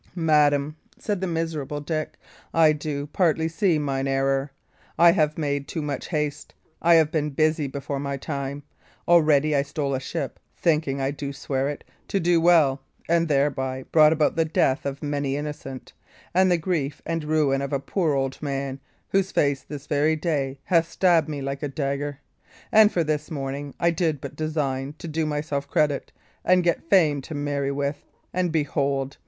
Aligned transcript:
"Madam," 0.15 0.75
said 0.97 1.21
the 1.21 1.27
miserable 1.27 1.79
Dick, 1.79 2.17
"I 2.55 2.73
do 2.73 3.05
partly 3.05 3.47
see 3.47 3.77
mine 3.77 4.07
error. 4.07 4.49
I 4.97 5.11
have 5.11 5.37
made 5.37 5.67
too 5.67 5.83
much 5.83 6.07
haste; 6.07 6.55
I 6.81 6.95
have 6.95 7.11
been 7.11 7.29
busy 7.29 7.67
before 7.67 7.99
my 7.99 8.17
time. 8.17 8.63
Already 9.07 9.55
I 9.55 9.61
stole 9.61 9.93
a 9.93 9.99
ship 9.99 10.39
thinking, 10.57 10.99
I 10.99 11.11
do 11.11 11.31
swear 11.31 11.69
it, 11.69 11.83
to 12.07 12.19
do 12.19 12.41
well 12.41 12.81
and 13.07 13.27
thereby 13.27 13.85
brought 13.91 14.11
about 14.11 14.35
the 14.35 14.43
death 14.43 14.87
of 14.87 15.03
many 15.03 15.35
innocent, 15.35 15.93
and 16.33 16.49
the 16.49 16.57
grief 16.57 17.03
and 17.05 17.23
ruin 17.23 17.61
of 17.61 17.71
a 17.71 17.79
poor 17.79 18.15
old 18.15 18.41
man 18.41 18.79
whose 19.09 19.31
face 19.31 19.61
this 19.61 19.85
very 19.85 20.15
day 20.15 20.57
hath 20.63 20.89
stabbed 20.89 21.29
me 21.29 21.43
like 21.43 21.61
a 21.61 21.67
dagger. 21.67 22.17
And 22.71 22.91
for 22.91 23.03
this 23.03 23.29
morning, 23.29 23.75
I 23.79 23.91
did 23.91 24.19
but 24.19 24.35
design 24.35 24.95
to 24.97 25.07
do 25.07 25.27
myself 25.27 25.69
credit, 25.69 26.11
and 26.43 26.63
get 26.63 26.89
fame 26.89 27.21
to 27.21 27.35
marry 27.35 27.71
with, 27.71 28.03
and, 28.33 28.51
behold! 28.51 29.17